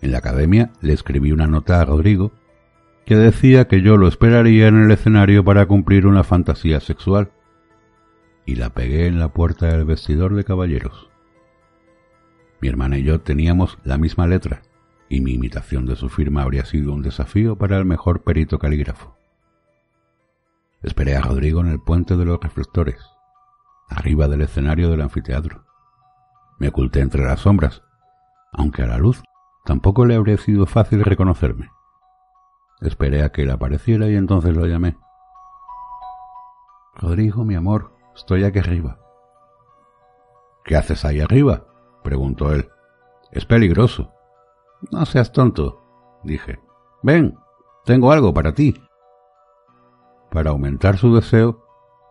En 0.00 0.12
la 0.12 0.18
academia 0.18 0.72
le 0.80 0.92
escribí 0.92 1.32
una 1.32 1.46
nota 1.46 1.80
a 1.80 1.84
Rodrigo 1.84 2.32
que 3.10 3.16
decía 3.16 3.66
que 3.66 3.82
yo 3.82 3.96
lo 3.96 4.06
esperaría 4.06 4.68
en 4.68 4.84
el 4.84 4.88
escenario 4.92 5.44
para 5.44 5.66
cumplir 5.66 6.06
una 6.06 6.22
fantasía 6.22 6.78
sexual, 6.78 7.32
y 8.46 8.54
la 8.54 8.70
pegué 8.70 9.08
en 9.08 9.18
la 9.18 9.32
puerta 9.32 9.66
del 9.66 9.84
vestidor 9.84 10.36
de 10.36 10.44
caballeros. 10.44 11.10
Mi 12.60 12.68
hermana 12.68 12.98
y 12.98 13.02
yo 13.02 13.20
teníamos 13.20 13.78
la 13.82 13.98
misma 13.98 14.28
letra, 14.28 14.62
y 15.08 15.22
mi 15.22 15.32
imitación 15.32 15.86
de 15.86 15.96
su 15.96 16.08
firma 16.08 16.42
habría 16.42 16.64
sido 16.64 16.92
un 16.92 17.02
desafío 17.02 17.56
para 17.56 17.78
el 17.78 17.84
mejor 17.84 18.22
perito 18.22 18.60
calígrafo. 18.60 19.16
Esperé 20.84 21.16
a 21.16 21.20
Rodrigo 21.20 21.60
en 21.62 21.66
el 21.66 21.80
puente 21.80 22.16
de 22.16 22.26
los 22.26 22.38
reflectores, 22.40 23.02
arriba 23.88 24.28
del 24.28 24.42
escenario 24.42 24.88
del 24.88 25.00
anfiteatro. 25.00 25.64
Me 26.60 26.68
oculté 26.68 27.00
entre 27.00 27.24
las 27.24 27.40
sombras, 27.40 27.82
aunque 28.52 28.84
a 28.84 28.86
la 28.86 28.98
luz 28.98 29.20
tampoco 29.64 30.06
le 30.06 30.14
habría 30.14 30.36
sido 30.36 30.64
fácil 30.64 31.02
reconocerme. 31.02 31.70
Esperé 32.80 33.22
a 33.22 33.30
que 33.30 33.42
él 33.42 33.50
apareciera 33.50 34.08
y 34.08 34.16
entonces 34.16 34.54
lo 34.54 34.66
llamé. 34.66 34.96
Rodrigo, 36.94 37.44
mi 37.44 37.54
amor, 37.54 37.92
estoy 38.14 38.44
aquí 38.44 38.58
arriba. 38.58 38.98
¿Qué 40.64 40.76
haces 40.76 41.04
ahí 41.04 41.20
arriba? 41.20 41.64
preguntó 42.02 42.52
él. 42.52 42.68
Es 43.32 43.44
peligroso. 43.44 44.12
No 44.90 45.04
seas 45.04 45.32
tonto, 45.32 45.82
dije. 46.24 46.60
Ven, 47.02 47.36
tengo 47.84 48.12
algo 48.12 48.32
para 48.32 48.54
ti. 48.54 48.74
Para 50.30 50.50
aumentar 50.50 50.96
su 50.96 51.14
deseo, 51.14 51.64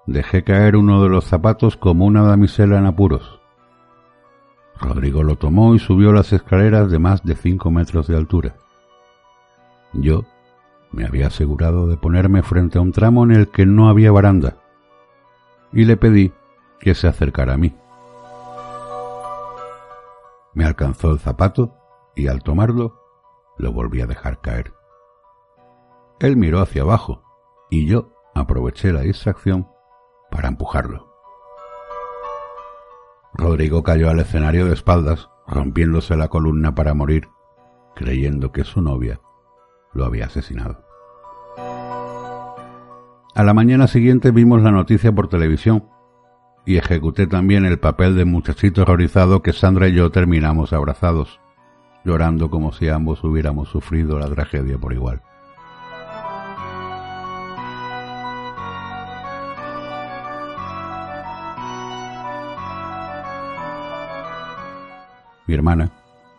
dejé 0.06 0.44
caer 0.44 0.76
uno 0.76 1.02
de 1.04 1.10
los 1.10 1.26
zapatos 1.26 1.78
como 1.78 2.06
una 2.06 2.24
damisela 2.24 2.78
en 2.78 2.86
apuros. 2.86 3.40
Rodrigo 4.80 5.24
lo 5.24 5.36
tomó 5.36 5.76
y 5.76 5.80
subió 5.80 6.12
las 6.12 6.32
escaleras 6.32 6.90
de 6.90 7.00
más 7.00 7.24
de 7.24 7.36
cinco 7.36 7.70
metros 7.72 8.08
de 8.08 8.16
altura. 8.16 8.56
Yo 9.94 10.24
me 10.92 11.06
había 11.06 11.28
asegurado 11.28 11.88
de 11.88 11.98
ponerme 11.98 12.42
frente 12.44 12.78
a 12.78 12.82
un 12.82 12.92
tramo 12.92 13.24
en 13.24 13.32
el 13.32 13.50
que 13.50 13.66
no 13.66 13.90
había 13.90 14.12
baranda, 14.12 14.58
y 15.72 15.86
le 15.86 15.98
pedí 15.98 16.34
que 16.80 16.96
se 16.96 17.08
acercara 17.08 17.54
a 17.54 17.58
mí. 17.58 17.76
Me 20.54 20.66
alcanzó 20.66 21.12
el 21.12 21.20
zapato 21.20 21.76
y 22.16 22.28
al 22.28 22.42
tomarlo 22.42 23.00
lo 23.58 23.72
volví 23.72 24.02
a 24.02 24.08
dejar 24.08 24.42
caer. 24.42 24.74
Él 26.20 26.38
miró 26.38 26.60
hacia 26.60 26.82
abajo 26.82 27.22
y 27.70 27.86
yo 27.86 28.10
aproveché 28.34 28.92
la 28.92 29.02
distracción 29.02 29.70
para 30.32 30.48
empujarlo. 30.48 31.08
Rodrigo 33.34 33.84
cayó 33.84 34.10
al 34.10 34.20
escenario 34.20 34.66
de 34.66 34.74
espaldas, 34.74 35.30
rompiéndose 35.48 36.18
la 36.18 36.30
columna 36.30 36.74
para 36.74 36.94
morir, 36.94 37.30
creyendo 37.96 38.52
que 38.52 38.64
su 38.64 38.82
novia 38.82 39.22
lo 39.94 40.06
había 40.06 40.26
asesinado. 40.26 40.84
A 43.36 43.44
la 43.44 43.54
mañana 43.54 43.88
siguiente 43.88 44.32
vimos 44.32 44.62
la 44.62 44.72
noticia 44.72 45.12
por 45.12 45.30
televisión 45.30 45.86
y 46.66 46.78
ejecuté 46.78 47.26
también 47.26 47.66
el 47.66 47.80
papel 47.80 48.16
de 48.16 48.26
muchachito 48.26 48.82
horrorizado 48.82 49.42
que 49.42 49.54
Sandra 49.54 49.88
y 49.88 49.94
yo 49.94 50.12
terminamos 50.12 50.74
abrazados, 50.74 51.40
llorando 52.04 52.50
como 52.50 52.74
si 52.74 52.90
ambos 52.90 53.24
hubiéramos 53.24 53.70
sufrido 53.70 54.20
la 54.20 54.28
tragedia 54.28 54.78
por 54.78 54.94
igual. 54.94 55.22
Mi 65.48 65.56
hermana 65.56 65.92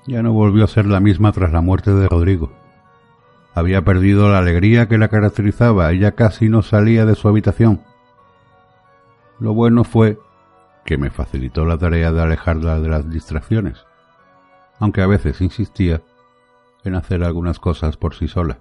ya 0.06 0.22
no 0.22 0.32
volvió 0.32 0.64
a 0.64 0.68
ser 0.68 0.86
la 0.86 1.00
misma 1.00 1.32
tras 1.32 1.52
la 1.52 1.60
muerte 1.60 1.92
de 1.92 2.08
Rodrigo. 2.08 2.59
Había 3.54 3.82
perdido 3.82 4.28
la 4.28 4.38
alegría 4.38 4.88
que 4.88 4.98
la 4.98 5.08
caracterizaba, 5.08 5.90
ella 5.90 6.12
casi 6.12 6.48
no 6.48 6.62
salía 6.62 7.04
de 7.04 7.14
su 7.14 7.28
habitación. 7.28 7.82
Lo 9.40 9.54
bueno 9.54 9.84
fue 9.84 10.18
que 10.84 10.98
me 10.98 11.10
facilitó 11.10 11.64
la 11.64 11.78
tarea 11.78 12.12
de 12.12 12.22
alejarla 12.22 12.80
de 12.80 12.88
las 12.88 13.10
distracciones, 13.10 13.84
aunque 14.78 15.02
a 15.02 15.06
veces 15.06 15.40
insistía 15.40 16.02
en 16.84 16.94
hacer 16.94 17.24
algunas 17.24 17.58
cosas 17.58 17.96
por 17.96 18.14
sí 18.14 18.28
sola. 18.28 18.60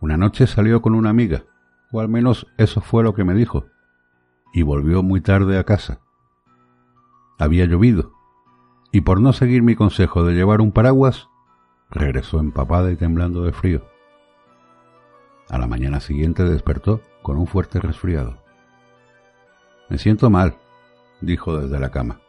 Una 0.00 0.16
noche 0.16 0.46
salió 0.46 0.80
con 0.80 0.94
una 0.94 1.10
amiga, 1.10 1.42
o 1.90 2.00
al 2.00 2.08
menos 2.08 2.46
eso 2.56 2.80
fue 2.80 3.02
lo 3.02 3.14
que 3.14 3.24
me 3.24 3.34
dijo, 3.34 3.66
y 4.52 4.62
volvió 4.62 5.02
muy 5.02 5.20
tarde 5.20 5.58
a 5.58 5.64
casa. 5.64 6.00
Había 7.38 7.66
llovido, 7.66 8.12
y 8.92 9.02
por 9.02 9.20
no 9.20 9.32
seguir 9.32 9.62
mi 9.62 9.74
consejo 9.74 10.24
de 10.24 10.34
llevar 10.34 10.60
un 10.60 10.72
paraguas, 10.72 11.28
regresó 11.90 12.40
empapada 12.40 12.90
y 12.90 12.96
temblando 12.96 13.42
de 13.42 13.52
frío. 13.52 13.82
A 15.50 15.58
la 15.58 15.66
mañana 15.66 16.00
siguiente 16.00 16.44
despertó 16.44 17.00
con 17.22 17.38
un 17.38 17.46
fuerte 17.46 17.80
resfriado. 17.80 18.38
Me 19.88 19.98
siento 19.98 20.30
mal, 20.30 20.56
dijo 21.20 21.58
desde 21.58 21.78
la 21.78 21.90
cama. 21.90 22.20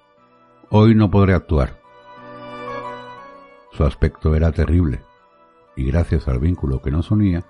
Hoy 0.70 0.96
no 0.96 1.10
podré 1.10 1.34
actuar. 1.34 1.80
Su 3.72 3.84
aspecto 3.84 4.36
era 4.36 4.52
terrible, 4.52 5.04
y 5.76 5.86
gracias 5.86 6.28
al 6.28 6.40
vínculo 6.40 6.82
que 6.82 6.92
nos 6.92 7.12
unía, 7.12 7.46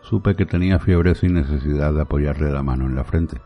supe 0.00 0.36
que 0.36 0.46
tenía 0.46 0.78
fiebre 0.78 1.14
sin 1.14 1.34
necesidad 1.34 1.92
de 1.92 2.02
apoyarle 2.02 2.50
la 2.50 2.62
mano 2.62 2.86
en 2.86 2.94
la 2.94 3.04
frente. 3.04 3.40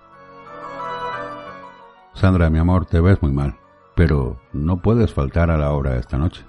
Sandra, 2.14 2.50
mi 2.50 2.58
amor, 2.58 2.86
te 2.86 3.00
ves 3.00 3.22
muy 3.22 3.32
mal, 3.32 3.56
pero 3.98 4.40
no 4.52 4.76
puedes 4.76 5.12
faltar 5.12 5.50
a 5.50 5.58
la 5.58 5.72
hora 5.72 5.96
esta 5.96 6.18
noche. 6.18 6.44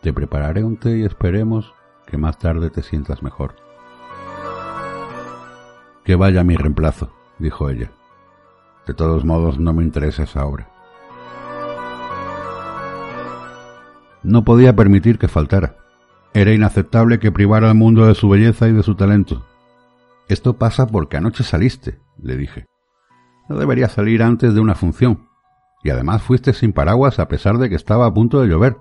Te 0.00 0.12
prepararé 0.12 0.62
un 0.62 0.76
té 0.76 0.98
y 0.98 1.02
esperemos 1.02 1.74
que 2.06 2.16
más 2.16 2.38
tarde 2.38 2.70
te 2.70 2.84
sientas 2.84 3.20
mejor. 3.20 3.56
Que 6.04 6.14
vaya 6.14 6.44
mi 6.44 6.54
reemplazo, 6.54 7.10
dijo 7.40 7.68
ella. 7.68 7.90
De 8.86 8.94
todos 8.94 9.24
modos, 9.24 9.58
no 9.58 9.72
me 9.72 9.82
interesa 9.82 10.22
esa 10.22 10.46
obra. 10.46 10.70
No 14.22 14.44
podía 14.44 14.76
permitir 14.76 15.18
que 15.18 15.26
faltara. 15.26 15.78
Era 16.32 16.52
inaceptable 16.52 17.18
que 17.18 17.32
privara 17.32 17.70
al 17.70 17.76
mundo 17.76 18.06
de 18.06 18.14
su 18.14 18.28
belleza 18.28 18.68
y 18.68 18.72
de 18.72 18.84
su 18.84 18.94
talento. 18.94 19.44
Esto 20.28 20.58
pasa 20.58 20.86
porque 20.86 21.16
anoche 21.16 21.42
saliste, 21.42 21.98
le 22.22 22.36
dije. 22.36 22.66
No 23.48 23.56
debería 23.56 23.88
salir 23.88 24.22
antes 24.22 24.54
de 24.54 24.60
una 24.60 24.76
función. 24.76 25.31
Y 25.82 25.90
además 25.90 26.22
fuiste 26.22 26.52
sin 26.52 26.72
paraguas 26.72 27.18
a 27.18 27.28
pesar 27.28 27.58
de 27.58 27.68
que 27.68 27.74
estaba 27.74 28.06
a 28.06 28.14
punto 28.14 28.40
de 28.40 28.48
llover. 28.48 28.78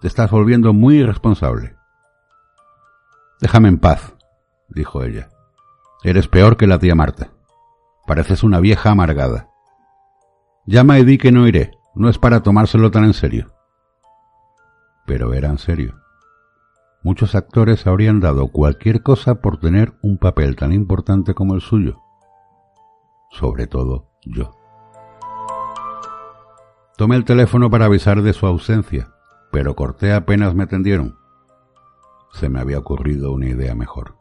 Te 0.00 0.08
estás 0.08 0.30
volviendo 0.30 0.72
muy 0.72 0.98
irresponsable. 0.98 1.76
Déjame 3.40 3.68
en 3.68 3.78
paz, 3.78 4.14
dijo 4.68 5.04
ella. 5.04 5.28
Eres 6.02 6.28
peor 6.28 6.56
que 6.56 6.66
la 6.66 6.78
tía 6.78 6.94
Marta. 6.94 7.30
Pareces 8.06 8.42
una 8.42 8.60
vieja 8.60 8.90
amargada. 8.90 9.48
Llama 10.66 10.98
y 10.98 11.04
di 11.04 11.18
que 11.18 11.32
no 11.32 11.46
iré. 11.46 11.72
No 11.94 12.08
es 12.08 12.18
para 12.18 12.42
tomárselo 12.42 12.90
tan 12.90 13.04
en 13.04 13.14
serio. 13.14 13.52
Pero 15.06 15.34
era 15.34 15.48
en 15.48 15.58
serio. 15.58 15.96
Muchos 17.02 17.34
actores 17.34 17.86
habrían 17.86 18.20
dado 18.20 18.48
cualquier 18.48 19.02
cosa 19.02 19.36
por 19.36 19.58
tener 19.58 19.94
un 20.02 20.18
papel 20.18 20.56
tan 20.56 20.72
importante 20.72 21.34
como 21.34 21.54
el 21.54 21.60
suyo. 21.60 22.00
Sobre 23.30 23.66
todo 23.66 24.10
yo. 24.24 24.57
Tomé 26.98 27.14
el 27.14 27.24
teléfono 27.24 27.70
para 27.70 27.84
avisar 27.84 28.22
de 28.22 28.32
su 28.32 28.44
ausencia, 28.44 29.14
pero 29.52 29.76
corté 29.76 30.12
apenas 30.12 30.56
me 30.56 30.66
tendieron. 30.66 31.16
Se 32.32 32.48
me 32.48 32.58
había 32.58 32.80
ocurrido 32.80 33.30
una 33.30 33.46
idea 33.46 33.76
mejor. 33.76 34.16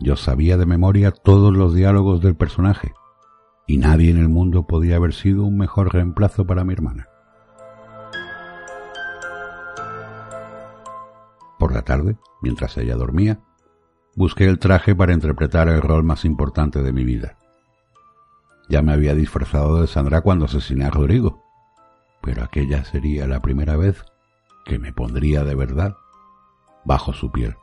Yo 0.00 0.16
sabía 0.16 0.58
de 0.58 0.66
memoria 0.66 1.10
todos 1.10 1.56
los 1.56 1.72
diálogos 1.72 2.20
del 2.20 2.36
personaje, 2.36 2.92
y 3.66 3.78
nadie 3.78 4.10
en 4.10 4.18
el 4.18 4.28
mundo 4.28 4.66
podía 4.66 4.96
haber 4.96 5.14
sido 5.14 5.44
un 5.44 5.56
mejor 5.56 5.94
reemplazo 5.94 6.46
para 6.46 6.62
mi 6.62 6.74
hermana. 6.74 7.08
Por 11.58 11.72
la 11.72 11.80
tarde, 11.86 12.18
mientras 12.42 12.76
ella 12.76 12.96
dormía, 12.96 13.40
busqué 14.14 14.44
el 14.44 14.58
traje 14.58 14.94
para 14.94 15.14
interpretar 15.14 15.68
el 15.68 15.80
rol 15.80 16.04
más 16.04 16.26
importante 16.26 16.82
de 16.82 16.92
mi 16.92 17.04
vida. 17.04 17.37
Ya 18.68 18.82
me 18.82 18.92
había 18.92 19.14
disfrazado 19.14 19.80
de 19.80 19.86
Sandra 19.86 20.20
cuando 20.20 20.44
asesiné 20.44 20.84
a 20.84 20.90
Rodrigo, 20.90 21.42
pero 22.20 22.44
aquella 22.44 22.84
sería 22.84 23.26
la 23.26 23.40
primera 23.40 23.76
vez 23.76 24.04
que 24.66 24.78
me 24.78 24.92
pondría 24.92 25.42
de 25.44 25.54
verdad 25.54 25.96
bajo 26.84 27.14
su 27.14 27.32
piel. 27.32 27.56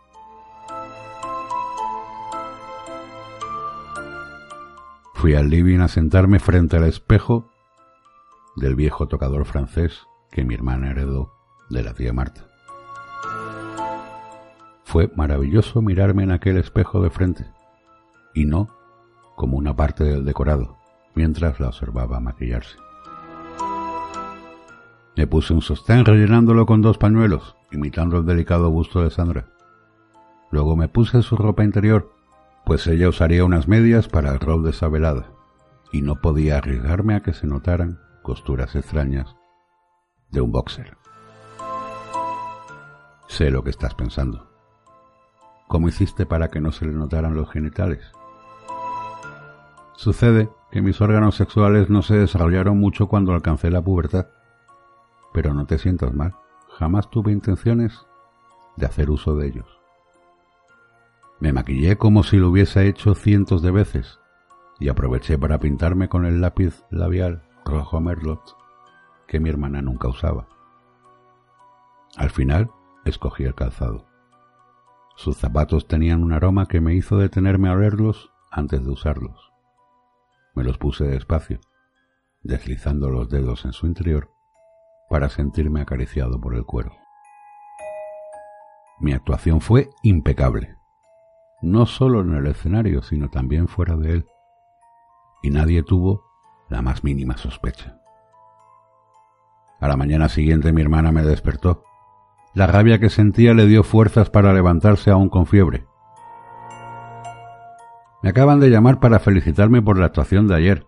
Fui 5.14 5.36
al 5.36 5.50
living 5.50 5.80
a 5.80 5.88
sentarme 5.88 6.40
frente 6.40 6.78
al 6.78 6.84
espejo 6.84 7.50
del 8.56 8.76
viejo 8.76 9.08
tocador 9.08 9.46
francés 9.46 10.08
que 10.32 10.44
mi 10.44 10.56
hermana 10.56 10.92
heredó 10.92 11.34
de 11.70 11.84
la 11.84 11.94
tía 11.94 12.14
Marta. 12.14 12.48
Fue 14.84 15.12
maravilloso 15.16 15.82
mirarme 15.82 16.24
en 16.24 16.32
aquel 16.32 16.58
espejo 16.58 17.02
de 17.02 17.10
frente, 17.10 17.46
y 18.34 18.46
no 18.46 18.70
como 19.36 19.58
una 19.58 19.76
parte 19.76 20.04
del 20.04 20.26
decorado, 20.26 20.78
mientras 21.16 21.60
la 21.60 21.68
observaba 21.68 22.20
maquillarse. 22.20 22.78
Me 25.16 25.28
puse 25.28 25.54
un 25.54 25.62
sostén 25.62 26.06
rellenándolo 26.06 26.66
con 26.66 26.82
dos 26.82 26.98
pañuelos, 26.98 27.56
imitando 27.72 28.18
el 28.18 28.26
delicado 28.26 28.70
busto 28.70 29.02
de 29.02 29.10
Sandra. 29.10 29.48
Luego 30.52 30.76
me 30.76 30.88
puse 30.88 31.22
su 31.22 31.38
ropa 31.38 31.64
interior 31.64 32.16
pues 32.66 32.88
ella 32.88 33.08
usaría 33.08 33.46
unas 33.46 33.68
medias 33.68 34.08
para 34.10 34.32
el 34.32 34.40
rol 34.40 34.64
de 34.64 34.72
esa 34.72 34.88
velada, 34.88 35.28
y 35.92 36.02
no 36.02 36.16
podía 36.16 36.58
arriesgarme 36.58 37.16
a 37.16 37.22
que 37.22 37.34
se 37.34 37.46
notaran 37.46 38.00
costuras 38.24 38.76
extrañas 38.76 39.36
de 40.32 40.42
un 40.42 40.52
boxer. 40.52 40.98
Sé 43.28 43.52
lo 43.52 43.64
que 43.64 43.70
estás 43.70 43.94
pensando. 43.94 44.50
¿Cómo 45.68 45.88
hiciste 45.88 46.26
para 46.26 46.50
que 46.50 46.60
no 46.60 46.72
se 46.72 46.86
le 46.86 46.92
notaran 46.92 47.36
los 47.36 47.50
genitales? 47.52 48.02
Sucede 49.96 50.50
que 50.72 50.82
mis 50.82 51.00
órganos 51.02 51.36
sexuales 51.36 51.90
no 51.90 52.02
se 52.02 52.16
desarrollaron 52.18 52.80
mucho 52.80 53.08
cuando 53.08 53.34
alcancé 53.34 53.72
la 53.72 53.82
pubertad. 53.82 54.28
Pero 55.34 55.54
no 55.54 55.66
te 55.66 55.78
sientas 55.78 56.14
mal, 56.14 56.36
jamás 56.78 57.10
tuve 57.10 57.32
intenciones 57.32 58.06
de 58.76 58.86
hacer 58.86 59.10
uso 59.10 59.36
de 59.36 59.48
ellos. 59.48 59.80
Me 61.40 61.54
maquillé 61.54 61.98
como 61.98 62.24
si 62.24 62.38
lo 62.38 62.50
hubiese 62.50 62.88
hecho 62.88 63.16
cientos 63.16 63.62
de 63.62 63.72
veces 63.72 64.20
y 64.80 64.90
aproveché 64.90 65.38
para 65.38 65.60
pintarme 65.60 66.10
con 66.10 66.26
el 66.26 66.42
lápiz 66.42 66.84
labial 66.90 67.44
rojo 67.66 68.00
merlot 68.00 68.58
que 69.28 69.40
mi 69.40 69.50
hermana 69.50 69.82
nunca 69.82 70.08
usaba. 70.08 70.48
Al 72.18 72.30
final 72.30 72.70
escogí 73.04 73.44
el 73.44 73.56
calzado. 73.56 74.06
Sus 75.16 75.38
zapatos 75.38 75.88
tenían 75.88 76.24
un 76.24 76.34
aroma 76.34 76.68
que 76.68 76.82
me 76.82 76.94
hizo 76.94 77.18
detenerme 77.18 77.70
a 77.70 77.76
verlos 77.76 78.32
antes 78.52 78.84
de 78.84 78.92
usarlos. 78.92 79.45
Me 80.56 80.64
los 80.64 80.78
puse 80.78 81.06
despacio, 81.06 81.60
deslizando 82.44 83.10
los 83.10 83.30
dedos 83.30 83.66
en 83.66 83.74
su 83.74 83.88
interior 83.88 84.32
para 85.10 85.30
sentirme 85.30 85.82
acariciado 85.82 86.40
por 86.40 86.56
el 86.56 86.66
cuero. 86.66 86.92
Mi 89.00 89.14
actuación 89.14 89.62
fue 89.62 89.90
impecable 90.04 90.76
no 91.66 91.86
solo 91.86 92.22
en 92.22 92.36
el 92.36 92.48
escenario, 92.48 93.02
sino 93.02 93.30
también 93.30 93.68
fuera 93.68 93.96
de 93.96 94.14
él, 94.14 94.26
y 95.42 95.50
nadie 95.50 95.84
tuvo 95.84 96.24
la 96.70 96.82
más 96.82 97.04
mínima 97.04 97.38
sospecha. 97.38 98.00
A 99.80 99.88
la 99.88 99.98
mañana 99.98 100.30
siguiente 100.30 100.72
mi 100.72 100.82
hermana 100.82 101.12
me 101.12 101.24
despertó. 101.24 101.84
La 102.54 102.68
rabia 102.68 103.00
que 103.00 103.10
sentía 103.10 103.54
le 103.54 103.66
dio 103.66 103.84
fuerzas 103.84 104.30
para 104.30 104.54
levantarse 104.54 105.12
aún 105.12 105.30
con 105.30 105.46
fiebre. 105.46 105.86
Me 108.26 108.32
acaban 108.32 108.60
de 108.60 108.72
llamar 108.72 109.00
para 109.00 109.20
felicitarme 109.20 109.84
por 109.84 110.00
la 110.00 110.08
actuación 110.08 110.48
de 110.48 110.56
ayer. 110.56 110.88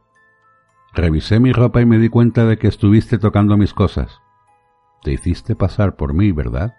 Revisé 0.95 1.39
mi 1.39 1.53
ropa 1.53 1.79
y 1.81 1.85
me 1.85 1.99
di 1.99 2.09
cuenta 2.09 2.45
de 2.45 2.57
que 2.57 2.67
estuviste 2.67 3.19
tocando 3.19 3.57
mis 3.57 3.75
cosas. 3.75 4.21
Te 5.03 5.11
hiciste 5.11 5.55
pasar 5.55 5.97
por 5.97 6.15
mí, 6.15 6.31
¿verdad? 6.31 6.73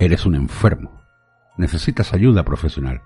Eres 0.00 0.26
un 0.26 0.34
enfermo. 0.34 1.00
Necesitas 1.56 2.12
ayuda 2.14 2.42
profesional. 2.44 3.02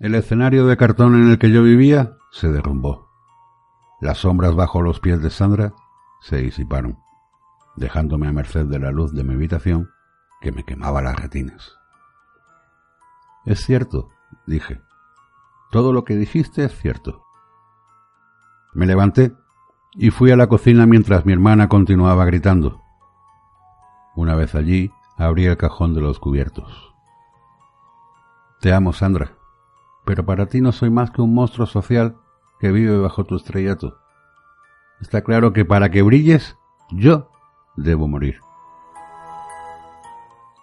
El 0.00 0.16
escenario 0.16 0.66
de 0.66 0.76
cartón 0.76 1.14
en 1.14 1.30
el 1.30 1.38
que 1.38 1.52
yo 1.52 1.62
vivía 1.62 2.16
se 2.32 2.48
derrumbó. 2.48 3.08
Las 4.00 4.18
sombras 4.18 4.56
bajo 4.56 4.82
los 4.82 4.98
pies 4.98 5.22
de 5.22 5.30
Sandra 5.30 5.74
se 6.20 6.38
disiparon, 6.38 6.98
dejándome 7.76 8.26
a 8.26 8.32
merced 8.32 8.64
de 8.64 8.80
la 8.80 8.90
luz 8.90 9.14
de 9.14 9.22
mi 9.22 9.34
habitación 9.34 9.90
que 10.40 10.52
me 10.52 10.64
quemaba 10.64 11.02
las 11.02 11.16
retinas. 11.16 11.78
Es 13.44 13.64
cierto, 13.64 14.08
dije. 14.46 14.80
Todo 15.70 15.92
lo 15.92 16.04
que 16.04 16.16
dijiste 16.16 16.64
es 16.64 16.76
cierto. 16.76 17.24
Me 18.74 18.86
levanté 18.86 19.32
y 19.92 20.10
fui 20.10 20.30
a 20.30 20.36
la 20.36 20.48
cocina 20.48 20.86
mientras 20.86 21.24
mi 21.24 21.32
hermana 21.32 21.68
continuaba 21.68 22.24
gritando. 22.24 22.82
Una 24.16 24.34
vez 24.34 24.54
allí, 24.54 24.90
abrí 25.16 25.46
el 25.46 25.56
cajón 25.56 25.94
de 25.94 26.00
los 26.00 26.18
cubiertos. 26.18 26.94
Te 28.60 28.72
amo, 28.72 28.92
Sandra, 28.92 29.32
pero 30.04 30.24
para 30.24 30.46
ti 30.46 30.60
no 30.60 30.72
soy 30.72 30.90
más 30.90 31.10
que 31.10 31.22
un 31.22 31.34
monstruo 31.34 31.66
social 31.66 32.16
que 32.58 32.72
vive 32.72 32.98
bajo 32.98 33.24
tu 33.24 33.36
estrellato. 33.36 33.98
Está 35.00 35.22
claro 35.22 35.52
que 35.52 35.64
para 35.64 35.90
que 35.90 36.02
brilles, 36.02 36.56
yo 36.90 37.30
debo 37.76 38.06
morir. 38.06 38.40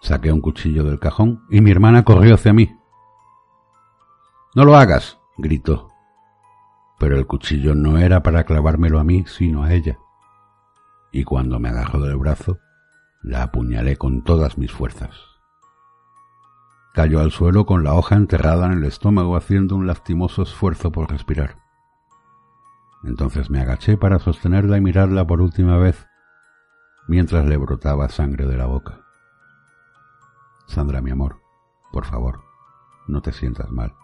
Saqué 0.01 0.31
un 0.31 0.41
cuchillo 0.41 0.83
del 0.83 0.99
cajón 0.99 1.43
y 1.49 1.61
mi 1.61 1.71
hermana 1.71 2.03
corrió 2.03 2.35
hacia 2.35 2.53
mí. 2.53 2.75
No 4.55 4.65
lo 4.65 4.75
hagas, 4.75 5.19
gritó 5.37 5.91
pero 6.97 7.17
el 7.17 7.27
cuchillo 7.27 7.75
no 7.75 7.97
era 7.97 8.23
para 8.23 8.43
clavármelo 8.43 8.99
a 8.99 9.03
mí, 9.03 9.23
sino 9.27 9.63
a 9.63 9.73
ella. 9.73 9.99
Y 11.11 11.23
cuando 11.23 11.59
me 11.59 11.69
agarró 11.69 12.01
del 12.01 12.17
brazo, 12.17 12.59
la 13.21 13.43
apuñalé 13.43 13.97
con 13.97 14.23
todas 14.23 14.57
mis 14.57 14.71
fuerzas. 14.71 15.11
Cayó 16.93 17.19
al 17.19 17.31
suelo 17.31 17.65
con 17.65 17.83
la 17.83 17.93
hoja 17.93 18.15
enterrada 18.15 18.65
en 18.65 18.73
el 18.73 18.83
estómago 18.85 19.35
haciendo 19.35 19.75
un 19.75 19.85
lastimoso 19.85 20.41
esfuerzo 20.41 20.91
por 20.91 21.11
respirar. 21.11 21.57
Entonces 23.03 23.51
me 23.51 23.61
agaché 23.61 23.97
para 23.97 24.17
sostenerla 24.17 24.77
y 24.77 24.81
mirarla 24.81 25.25
por 25.25 25.41
última 25.41 25.77
vez, 25.77 26.07
mientras 27.07 27.45
le 27.45 27.57
brotaba 27.57 28.09
sangre 28.09 28.47
de 28.47 28.57
la 28.57 28.65
boca. 28.65 29.06
Sandra, 30.67 31.01
mi 31.01 31.11
amor, 31.11 31.41
por 31.91 32.05
favor, 32.05 32.43
no 33.07 33.21
te 33.21 33.33
sientas 33.33 33.71
mal. 33.71 33.95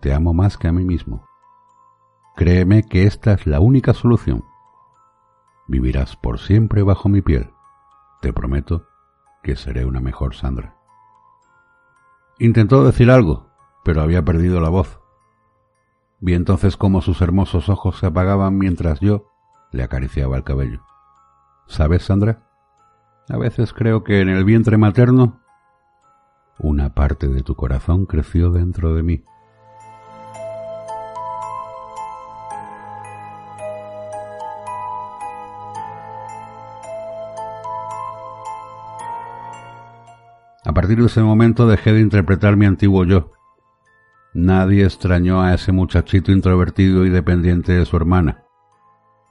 Te 0.00 0.14
amo 0.14 0.32
más 0.32 0.56
que 0.56 0.68
a 0.68 0.72
mí 0.72 0.84
mismo 0.84 1.26
Créeme 2.36 2.82
que 2.82 3.06
esta 3.06 3.32
es 3.32 3.46
la 3.46 3.60
única 3.60 3.94
solución. 3.94 4.44
Vivirás 5.68 6.16
por 6.16 6.38
siempre 6.38 6.82
bajo 6.82 7.08
mi 7.08 7.22
piel. 7.22 7.50
Te 8.20 8.30
prometo 8.34 8.86
que 9.42 9.56
seré 9.56 9.86
una 9.86 10.00
mejor 10.00 10.34
Sandra. 10.34 10.76
Intentó 12.38 12.84
decir 12.84 13.10
algo, 13.10 13.48
pero 13.84 14.02
había 14.02 14.22
perdido 14.22 14.60
la 14.60 14.68
voz. 14.68 15.00
Vi 16.20 16.34
entonces 16.34 16.76
cómo 16.76 17.00
sus 17.00 17.22
hermosos 17.22 17.70
ojos 17.70 17.98
se 18.00 18.06
apagaban 18.06 18.58
mientras 18.58 19.00
yo 19.00 19.30
le 19.72 19.82
acariciaba 19.82 20.36
el 20.36 20.44
cabello. 20.44 20.82
¿Sabes, 21.66 22.04
Sandra? 22.04 22.50
A 23.30 23.38
veces 23.38 23.72
creo 23.72 24.04
que 24.04 24.20
en 24.20 24.28
el 24.28 24.44
vientre 24.44 24.76
materno 24.76 25.40
una 26.58 26.94
parte 26.94 27.28
de 27.28 27.42
tu 27.42 27.54
corazón 27.54 28.06
creció 28.06 28.50
dentro 28.50 28.94
de 28.94 29.02
mí. 29.02 29.24
A 40.64 40.72
partir 40.72 40.98
de 40.98 41.06
ese 41.06 41.22
momento 41.22 41.68
dejé 41.68 41.92
de 41.92 42.00
interpretar 42.00 42.56
mi 42.56 42.66
antiguo 42.66 43.04
yo. 43.04 43.30
Nadie 44.34 44.84
extrañó 44.84 45.40
a 45.40 45.54
ese 45.54 45.70
muchachito 45.70 46.32
introvertido 46.32 47.06
y 47.06 47.10
dependiente 47.10 47.72
de 47.72 47.86
su 47.86 47.96
hermana. 47.96 48.44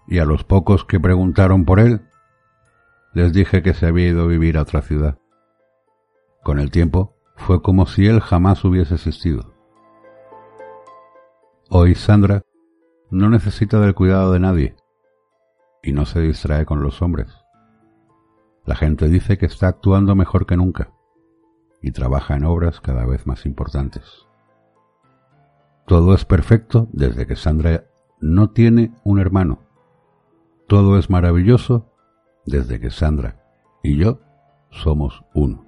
Y 0.07 0.19
a 0.19 0.25
los 0.25 0.45
pocos 0.45 0.85
que 0.85 0.99
preguntaron 0.99 1.65
por 1.65 1.81
él, 1.81 2.07
les 3.13 3.33
dije 3.33 3.61
que 3.61 3.73
se 3.73 3.85
había 3.85 4.07
ido 4.07 4.23
a 4.23 4.27
vivir 4.27 4.57
a 4.57 4.61
otra 4.61 4.81
ciudad. 4.81 5.19
Con 6.41 6.57
el 6.57 6.71
tiempo, 6.71 7.14
fue 7.35 7.61
como 7.61 7.85
si 7.85 8.07
él 8.07 8.19
jamás 8.21 8.63
hubiese 8.63 8.95
existido. 8.95 9.53
Hoy 11.69 11.95
Sandra 11.95 12.43
no 13.09 13.29
necesita 13.29 13.79
del 13.79 13.95
cuidado 13.95 14.31
de 14.31 14.39
nadie 14.39 14.75
y 15.83 15.91
no 15.91 16.05
se 16.05 16.21
distrae 16.21 16.65
con 16.65 16.81
los 16.81 17.01
hombres. 17.01 17.27
La 18.65 18.75
gente 18.75 19.07
dice 19.09 19.37
que 19.37 19.45
está 19.45 19.67
actuando 19.67 20.15
mejor 20.15 20.45
que 20.45 20.57
nunca 20.57 20.91
y 21.81 21.91
trabaja 21.91 22.35
en 22.35 22.45
obras 22.45 22.81
cada 22.81 23.05
vez 23.05 23.27
más 23.27 23.45
importantes. 23.45 24.25
Todo 25.85 26.15
es 26.15 26.25
perfecto 26.25 26.87
desde 26.91 27.27
que 27.27 27.35
Sandra 27.35 27.85
no 28.19 28.49
tiene 28.49 28.93
un 29.03 29.19
hermano. 29.19 29.59
Todo 30.67 30.97
es 30.97 31.11
maravilloso 31.11 31.91
desde 32.45 32.79
que 32.79 32.89
Sandra 32.89 33.43
y 33.83 33.97
yo 33.97 34.19
somos 34.71 35.23
uno. 35.35 35.64